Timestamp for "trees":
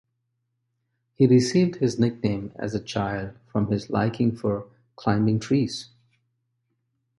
5.39-5.89